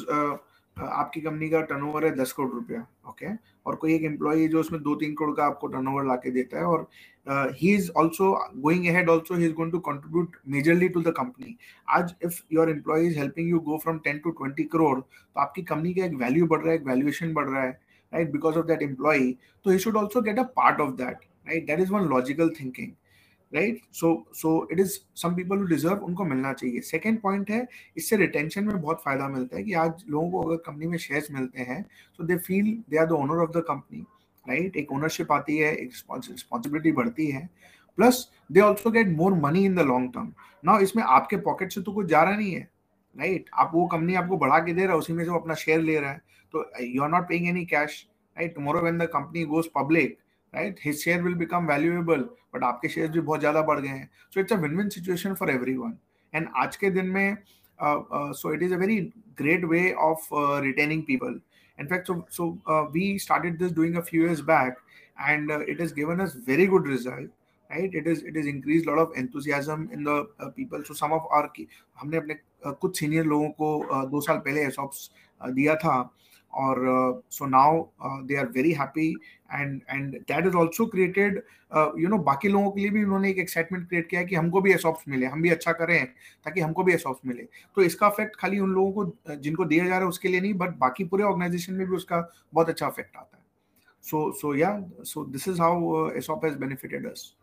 [0.78, 3.28] आपकी कंपनी का टर्नओवर है दस करोड़ रुपया ओके
[3.66, 6.58] और कोई एक एम्प्लॉय जो उसमें दो तीन करोड़ का आपको टर्नओवर ला के देता
[6.58, 6.88] है और
[7.28, 11.56] he is also going ahead also he is going to contribute majorly to the company
[11.90, 15.62] आज if your employee is helping you go from ten to twenty crore तो आपकी
[15.64, 17.72] कंपनी का एक वैल्यू बढ़ रहा है, एक वैल्यूएशन बढ़ रहा है
[18.14, 19.32] right because of that employee
[19.66, 22.92] तो he should also get a part of that right that is one logical thinking
[23.52, 27.68] right so so it is some people who deserve उनको मिलना चाहिए। सेकेंड पॉइंट है,
[27.98, 31.32] इससे retention में बहुत फ़ायदा मिलता है कि आज लोगों को अगर कंपनी में शेयर्स
[31.32, 31.82] मिलते हैं
[32.20, 34.06] so they feel they are the owner of the company
[34.46, 37.50] right एक ओनरशिप आती है, एक रिस्पॉन्सिबिलिटी बढ़ती है।
[37.98, 40.32] Plus they also get more money in the long term
[40.64, 42.70] ना इसमें आपके पॉकेट से तो कुछ जा रहा नहीं है
[43.16, 43.60] राइट right?
[43.60, 45.82] आप वो कंपनी आपको बढ़ा के दे रहा है, उसी में से वो अपना शेयर
[45.82, 46.22] ले रहा है।
[46.54, 48.06] तो you are not paying any cash
[48.38, 50.18] right tomorrow when the company goes public
[50.54, 52.22] right his share will become valuable
[52.56, 55.34] but आपके शेयर भी बहुत ज़्यादा बढ़ गए हैं। So it's a win win situation
[55.34, 55.98] for everyone
[56.34, 57.38] and आज के दिन में
[57.80, 59.00] so it is a very
[59.38, 60.28] great way of
[60.64, 61.40] retaining people
[61.78, 62.50] in fact so so
[62.94, 64.76] we started this doing a few years back
[65.20, 67.32] and it is given us very good result
[67.70, 70.06] right it is it is increase lot of enthusiasm in
[70.42, 71.14] the people so some
[71.98, 72.36] हमने अपने
[72.66, 75.10] कुछ senior लोगों को दो साल पहले एसॉप्स
[75.42, 76.02] दिया था।
[76.54, 77.84] और so now
[78.28, 79.10] they are very happy
[79.54, 81.42] and and that is also created
[82.00, 84.74] you know बाकी लोगों के लिए भी उन्होंने एक एक्साइटमेंट क्रिएट किया कि हमको भी
[84.74, 86.06] एसॉप्स मिले हम भी अच्छा करें
[86.46, 87.44] ताकि हमको भी एसॉप्स मिले।
[87.76, 90.54] तो इसका इफ़ेक्ट खाली उन लोगों को जिनको दिया जा रहा है उसके लिए नहीं
[90.54, 92.20] बट बाकी पूरे ऑर्गेनाइजेशन में भी उसका
[92.54, 93.44] बहुत अच्छा इफ़ेक्ट आता है।
[94.04, 97.34] सो सो या so this is how ESOP has benefited us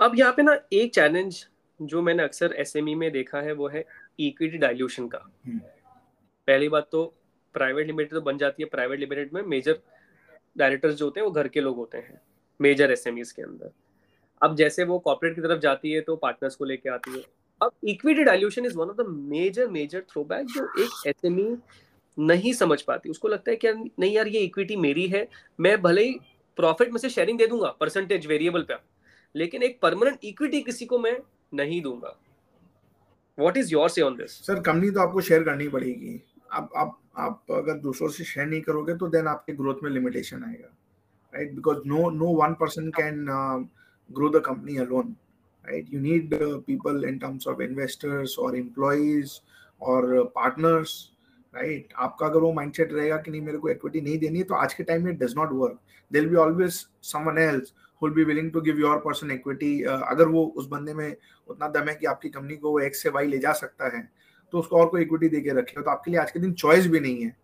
[0.00, 1.44] अब यहाँ पे ना एक चैलेंज
[1.80, 3.84] जो मैंने अक्सर एसएमई e में देखा है वो है
[4.18, 5.58] इक्विटी डाइल्यूशन का। hmm.
[6.48, 7.02] पहली बात तो
[7.54, 9.78] प्राइवेट लिमिटेड तो बन जाती है प्राइवेट लिमिटेड में मेजर
[10.56, 12.20] डायरेक्टर्स जो होते हैं, वो घर के लोग होते हैं
[12.60, 13.70] मेजर एस के अंदर।
[14.42, 17.22] अब जैसे वो कॉर्पोरेट की तरफ़ जाती है तो पार्टनर्स को लेके आती है।
[17.60, 21.56] अब equity dilution is one of the major major throwback जो एक एसएमई
[22.18, 25.26] नहीं समझ पाती। उसको लगता है कि नहीं यार, ये इक्विटी मेरी है,
[25.58, 26.18] मैं भले ही
[26.58, 28.74] प्रॉफिट में से शेयरिंग दे दूँगा परसेंटेज वेरिएबल पे,
[29.34, 31.16] लेकिन एक परमानेंट इक्विटी किसी को मैं
[31.54, 32.16] नहीं दूँगा।
[33.38, 36.20] What is your say on this sir company तो आपको शेयर करनी पड़ेगी।
[36.52, 40.44] आप आप आप अगर दूसरों से शेयर नहीं करोगे तो देन आपके ग्रोथ में लिमिटेशन
[40.44, 40.74] आएगा
[41.32, 43.24] right because no no one person can
[44.10, 45.14] grow the company alone
[45.64, 46.34] right you need
[46.66, 49.38] people in terms of investors और एम्प्लॉयज़
[49.80, 50.94] और पार्टनर्स
[51.54, 54.54] राइट आपका अगर वो माइंडसेट रहेगा कि नहीं, मेरे को इक्विटी नहीं देनी है तो
[54.54, 55.78] आज के टाइम में does not work
[56.10, 60.44] there'll be always someone else will be willing to give your person equity अगर वो
[60.56, 61.16] उस बंदे में
[61.48, 64.08] उतना दम है कि आपकी कंपनी को वो एक्स से वाई ले जा सकता है
[64.52, 66.86] तो उसको और कोई इक्विटी दे के रखे तो आपके लिए आज के दिन चॉइस
[66.86, 67.36] भी नहीं है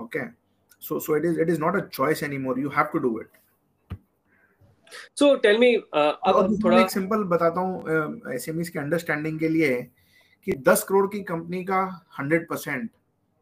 [0.00, 0.46] okay
[0.82, 3.28] so so it is it is not a choice anymore you have to do it.
[5.14, 9.82] So tell me uh, अब थोड़ा एक सिंपल बताता हूँ एसएमईज के अंडरस्टैंडिंग के लिए
[10.44, 11.80] कि 10 करोड़ की कंपनी का
[12.20, 12.90] 100 परसेंट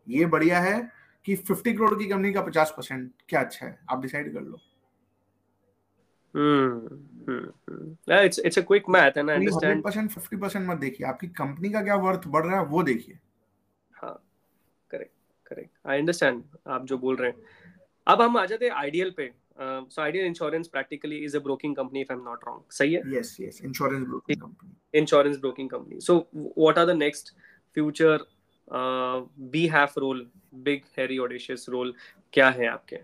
[0.08, 0.92] ये बढ़िया है
[1.24, 3.78] कि 50 करोड़ की कंपनी का 50 परसेंट क्या अच्छा है?
[3.90, 4.60] आप डिसाइड कर लो।
[7.28, 11.82] It's it's a quick math and I understand 100% 50% मत देखिए। आपकी कंपनी का
[11.82, 13.18] क्या वर्थ बढ़ रहा है वो देखिए।
[13.92, 14.18] हाँ
[14.90, 15.12] करेक्ट
[15.46, 17.72] करेक्ट आई अंडरस्टैंड आप जो बोल रहे हैं।
[18.06, 22.00] अब हम आ जाते हैं आइडियल पे। So Ideal insurance practically is a broking company
[22.00, 23.02] if I am not wrong सही है?
[23.08, 27.34] Yes yes insurance broking company insurance broking company so what are the next
[27.74, 28.26] future
[29.52, 31.94] be have role big hairy audacious role
[32.32, 32.96] क्या है आपके?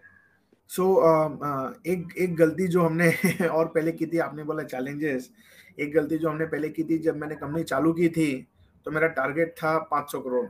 [0.70, 3.10] सो so, uh, uh, एक एक गलती जो हमने
[3.48, 5.30] और पहले की थी आपने बोला चैलेंजेस
[5.78, 8.46] एक गलती जो हमने पहले की थी जब मैंने कंपनी चालू की थी
[8.86, 10.46] तो मेरा टारगेट था 500 करोड़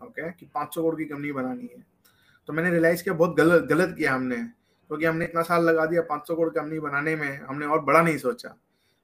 [0.00, 0.30] ओके?
[0.32, 1.84] कि 500 करोड़ की कंपनी बनानी है।
[2.46, 6.02] तो मैंने रियलाइज़ किया बहुत गलत गलत किया हमने। क्योंकि हमने इतना साल लगा दिया
[6.02, 8.56] 500 करोड़ कंपनी बनाने में हमने और बड़ा नहीं सोचा।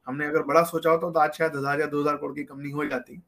[0.07, 2.71] हमने अगर बड़ा सोचा होता तो आज शायद हज़ार या दो हज़ार करोड़ की कंपनी
[2.71, 3.23] हो जाती।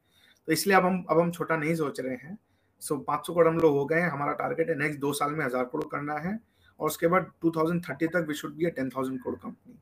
[0.48, 2.38] तो इसलिए अब हम अब हम छोटा नहीं सोच रहे हैं।
[2.80, 5.44] सो पाँच सौ करोड़ हम लोग हो गए हमारा टारगेट है नेक्स्ट दो साल में
[5.44, 9.36] हज़ार करोड़ करना है। और उसके बाद 2030 तक we should be a 10,000 crore
[9.36, 9.78] company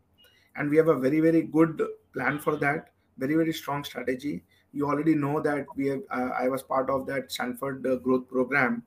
[0.56, 2.84] and we have a very very good plan for that
[3.18, 4.40] very very strong strategy
[4.74, 8.80] you already know that we I was part of that Stanford growth program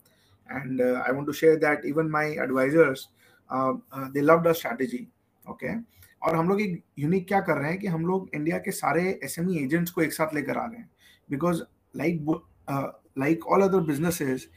[0.49, 3.07] and I want to share that even my advisors
[4.13, 5.07] they love the strategy
[5.49, 5.75] okay
[6.21, 9.03] और हम लोग एक unique क्या कर रहे हैं कि हम लोग इंडिया के सारे
[9.23, 10.89] एस एम ई एजेंट्स को एक साथ लेकर आ रहे हैं।
[11.29, 11.61] Because
[11.95, 12.25] like
[13.19, 14.47] like all other businesses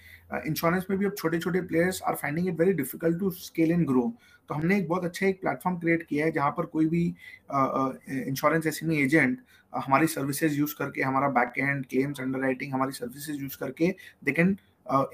[0.47, 3.87] insurance में भी अब छोटे छोटे players are finding it very difficult to scale and
[3.87, 4.03] grow
[4.49, 7.05] तो हमने एक बहुत अच्छा एक प्लेटफॉर्म क्रिएट किया है जहाँ पर कोई भी
[7.53, 9.39] इंश्योरेंस एस एजेंट
[9.75, 14.57] हमारी सर्विसेज़ यूज़ करके, हमारा बैक एंड क्लेम्स अंडर हमारी सर्विसेज़ यूज़ करके they can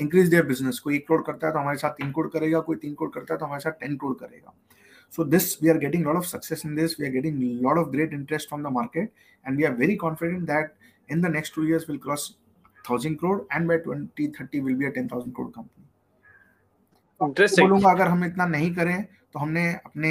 [0.00, 2.76] increase their business कोई एक करोड़ करता है तो हमारे साथ तीन करोड़ करेगा, कोई
[2.76, 4.54] तीन करोड़ करता है तो हमारे साथ टेन करोड़ करेगा।
[5.18, 6.94] We are getting a lot of success in this.
[6.98, 9.12] We are getting a lot of great interest from the market
[9.44, 10.72] and we are very confident that
[11.08, 12.24] in the next two years we'll cross
[12.90, 15.84] thousand crore and by twenty thirty will be a ten thousand crore company
[17.20, 20.10] interesting बोलूँगा अगर हम इतना नहीं करें तो हमने अपने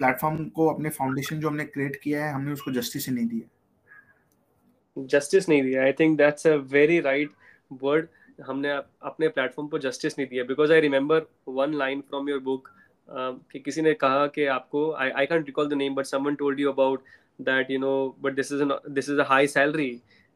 [0.00, 5.04] platform को अपने फाउंडेशन जो हमने क्रिएट किया है हमने उसको जस्टिस ही नहीं दिया।
[5.12, 7.30] जस्टिस नहीं दिया। I think that's a very right
[7.82, 8.06] word
[8.46, 12.68] हमने अपने प्लेटफॉर्म को जस्टिस नहीं दिया। Because I remember one line from your book
[13.52, 16.60] कि किसी ने कहा कि आपको I I can't recall the name but someone told
[16.60, 17.02] you about
[17.40, 19.90] that you know but this is this is a high salary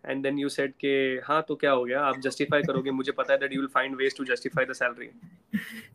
[0.04, 3.32] and then you said के हाँ तो क्या हो गया आप जस्टिफाई करोगे मुझे पता
[3.32, 5.10] है that you will find ways to justify the salary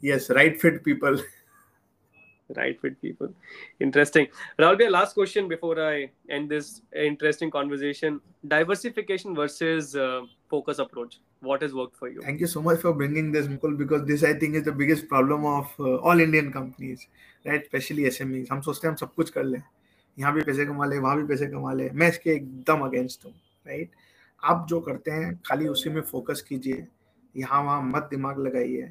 [0.05, 1.21] yes right fit people
[2.49, 3.29] right fit people
[3.79, 4.27] interesting
[4.59, 11.19] rahul bhai last question before i end this interesting conversation diversification versus uh, focus approach
[11.41, 14.23] what has worked for you thank you so much for bringing this mukul because this
[14.23, 17.07] i think is the biggest problem of uh, all indian companies
[17.45, 19.61] right especially smes हम सोचते हैं हम सब कुछ कर लें
[20.17, 23.33] यहाँ भी पैसे कमा ले वहाँ भी पैसे कमा ले मैं इसके एकदम अगेंस्ट हूँ
[23.67, 23.91] राइट
[24.43, 26.85] आप जो करते हैं, खाली उसी में फोकस कीजिए।
[27.35, 28.81] यहाँ वहाँ मत दिमाग लगाइए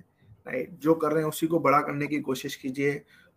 [0.46, 2.92] राइट जो कर रहे हैं, उसी को बड़ा करने की कोशिश कीजिए।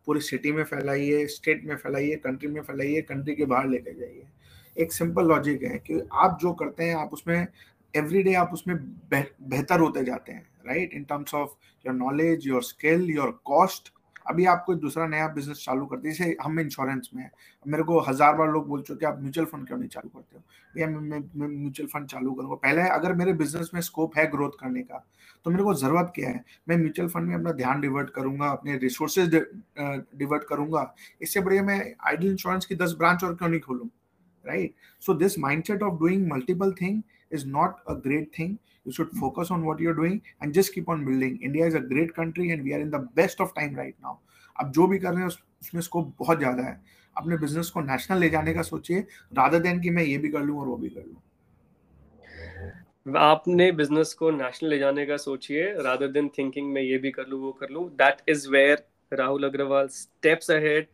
[0.07, 4.27] पूरी सिटी में फैलाइए स्टेट में फैलाइए कंट्री में फैलाइए कंट्री के बाहर लेकर जाइए।
[4.77, 7.47] एक सिंपल लॉजिक है कि आप जो करते हैं, आप उसमें
[7.93, 8.77] एवरी डे आप उसमें
[9.11, 11.51] बेहतर होते जाते हैं right in terms of
[11.85, 13.91] your knowledge your skill your cost
[14.29, 17.31] अभी आप कोई दूसरा नया बिज़नेस चालू करते हैं, जैसे हम इंश्योरेंस में है।
[17.65, 20.43] मेरे को हज़ार बार लोग बोल चुके आप म्यूचुअल फंड क्यों नहीं चालू करते हो?
[20.73, 24.81] भैया, मैं म्यूचुअल फंड चालू करूँगा। पहले अगर मेरे बिज़नेस में स्कोप है ग्रोथ करने
[24.81, 25.05] का
[25.45, 26.43] तो मेरे को ज़रूरत क्या है?
[26.69, 29.35] मैं म्यूचुअल फंड में अपना ध्यान डिवर्ट करूँगा, अपने रिसोर्सेज
[30.15, 33.89] डिवर्ट करूँगा। इससे बढ़िया मैं आइडियल इंश्योरेंस की दस ब्रांच और क्यों नहीं खोलूँ?
[34.45, 38.55] Right so this mindset of doing multiple thing is not a great thing.
[38.89, 41.33] You should focus on what you're doing and just keep on building.
[41.49, 44.13] India is a great country and we are in the best of time right now.
[44.55, 46.73] अब जो भी कर रहे हैं उसमें scope बहुत ज़्यादा है
[47.15, 48.99] अपने बिज़नेस को नेशनल ले जाने का सोचिए
[49.37, 51.21] रादर देन कि मैं ये भी कर लूँ और वो भी कर लूँ
[53.17, 57.27] आपने बिज़नेस को नेशनल ले जाने का सोचिए रादर देन थिंकिंग मैं ये भी कर
[57.27, 60.87] लूँ वो कर लूँ that is where Rahul Agarwal steps ahead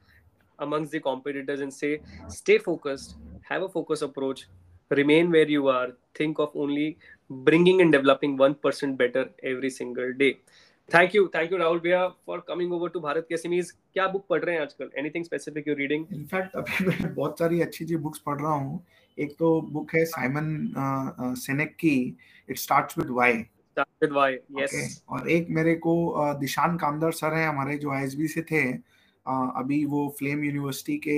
[0.60, 4.44] amongst the competitors and say stay focused have a focus approach
[4.92, 6.98] remain where you are think of only
[7.30, 10.34] bringing and developing 1% better every single day.
[10.90, 14.26] Thank you thank you Rahul भैया for coming over to Bharat के SMEs क्या book
[14.30, 14.90] पढ़ रहे हैं आजकल?
[14.98, 18.84] Anything specific you reading in fact अभी मैं बहुत सारी अच्छी अच्छी बुक्स पढ़ रहा हूँ।
[19.18, 20.74] एक तो बुक है साइमन
[21.38, 21.96] सेनेक की।
[22.50, 25.96] It starts with why starts with why yes और एक मेरे को
[26.40, 28.62] दिशान कामदार सर हैं हमारे जो आईएसबी से थे
[29.26, 31.18] अभी वो फ्लेम यूनिवर्सिटी के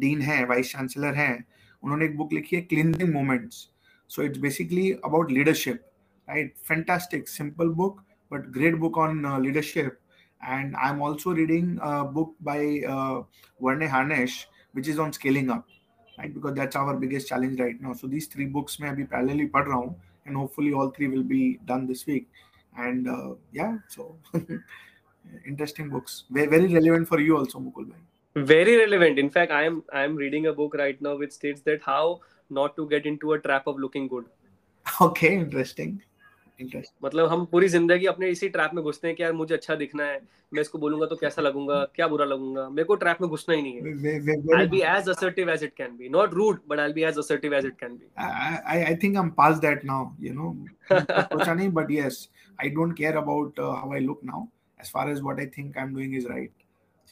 [0.00, 1.44] डीन हैं वाइस चांसलर हैं।
[1.82, 3.68] उन्होंने एक बुक लिखी है cleansing moments
[4.12, 5.90] So it's basically about leadership,
[6.28, 6.52] right?
[6.64, 10.02] Fantastic, simple book, but great book on uh, leadership.
[10.46, 13.22] And I'm also reading a book by uh,
[13.58, 15.66] Verne Harnish, which is on scaling up,
[16.18, 16.34] right?
[16.34, 17.94] Because that's our biggest challenge right now.
[17.94, 19.94] So these three books may be parallelly pad around,
[20.26, 22.28] and hopefully all three will be done this week.
[22.76, 24.18] And uh, yeah, so
[25.46, 28.02] interesting books, very, very relevant for you also, Mukul bhai
[28.34, 31.60] very relevant in fact i am i am reading a book right now which states
[31.66, 32.18] that how
[32.60, 34.26] not to get into a trap of looking good
[35.08, 36.00] okay interesting
[36.62, 36.94] Interesting.
[37.04, 40.04] मतलब हम पूरी ज़िंदगी अपने इसी trap में घुसते हैं कि यार मुझे अच्छा दिखना
[40.04, 40.20] है
[40.54, 43.62] मैं इसको बोलूँगा तो कैसा लगूँगा क्या बुरा लगूँगा मेरे को ट्रैप में घुसना ही
[43.62, 47.06] नहीं है I'll be as assertive as it can be not rude but I'll be
[47.10, 50.50] as assertive as it can be I I think I'm past that now you know
[50.90, 52.20] सोचा नहीं but yes
[52.58, 54.42] I don't care about uh, how I look now
[54.84, 56.52] as far as what I think I'm doing is right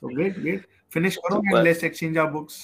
[0.02, 2.60] so great great finish karo and let's exchange our books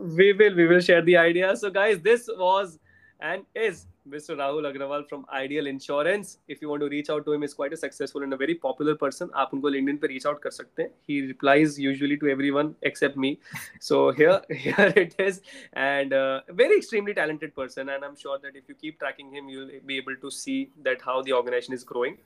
[0.00, 1.56] we will we will share the idea.
[1.56, 2.78] So guys this was
[3.20, 6.38] and is mr rahul agrawal from ideal insurance.
[6.48, 8.54] If you want to reach out to him he's quite a successful and a very
[8.54, 9.30] popular person.
[9.42, 13.38] aap unko linkedin pe reach out kar sakte he replies usually to everyone except me.
[13.80, 15.42] So here here it is.
[15.74, 17.88] And uh, very extremely talented person.
[17.90, 21.02] And i'm sure that if you keep tracking him you'll be able to see that
[21.02, 22.18] how the organization is growing.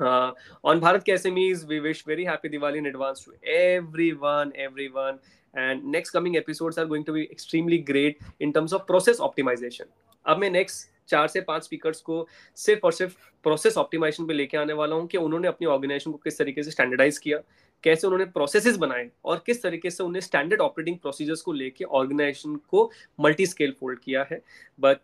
[0.00, 0.32] Uh,
[0.64, 5.20] on Bharat Kaise we wish very happy Diwali in advance to everyone, everyone,
[5.56, 9.86] And next coming episodes are going to be extremely great in terms of process optimization.
[10.26, 14.56] अब मैं next चार से पाँच speakers को सिर्फ़ और सिर्फ़ process optimisation पे लेके
[14.56, 17.38] आने वाला हूँ कि उन्होंने अपनी ऑर्गेनाइजेशन को किस तरीके से स्टैंडर्डाइज किया,
[17.84, 22.56] कैसे उन्होंने प्रोसेसेस बनाए और किस तरीके से उन्हें स्टैंडर्ड ऑपरेटिंग प्रोसीजर्स को लेके ऑर्गेनाइजेशन
[22.70, 22.90] को
[23.20, 24.42] मल्टी स्केल फोल्ड किया है
[24.80, 24.98] but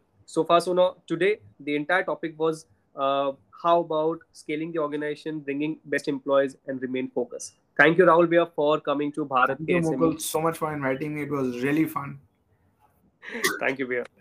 [0.45, 5.79] far, so now today, the entire topic was uh, how about scaling the organization bringing
[5.85, 7.55] best employees and remain focused?
[7.77, 11.15] Thank you rahul bhaiya for coming to bharat thank you, Mukul, so much for inviting
[11.15, 11.23] me.
[11.23, 12.19] It was really fun.
[13.61, 14.12] Thank you bhaiya